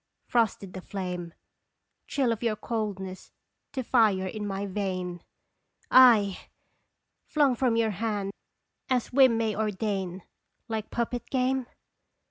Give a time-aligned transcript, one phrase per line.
[0.25, 1.31] Frosted the flame,
[2.07, 3.31] Chill of your coldness
[3.73, 5.21] to fire in my vein!
[6.17, 8.31] // Flung from your hand
[8.89, 10.23] as whim may ordain.
[10.67, 11.67] Like puppet game?